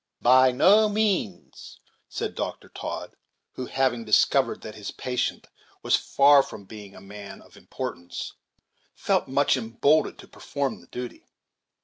"By 0.23 0.51
no 0.51 0.89
means." 0.89 1.79
said 2.09 2.33
Dr. 2.33 2.69
Todd, 2.69 3.15
who, 3.51 3.67
having 3.67 4.03
discovered 4.03 4.61
that 4.61 4.73
his 4.73 4.89
patient 4.89 5.45
was 5.83 5.95
far 5.95 6.41
from 6.41 6.65
being 6.65 6.95
a 6.95 6.99
man 7.01 7.39
of 7.39 7.55
importance, 7.55 8.33
felt 8.95 9.27
much 9.27 9.55
emboldened 9.55 10.17
to 10.17 10.27
perform 10.27 10.81
the 10.81 10.87
duty. 10.87 11.27